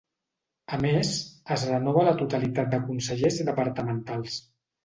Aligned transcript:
A 0.77 0.79
més, 0.85 1.11
es 1.57 1.67
renova 1.73 2.07
la 2.09 2.15
totalitat 2.23 2.75
de 2.75 2.81
consellers 2.89 3.41
departamentals. 3.53 4.43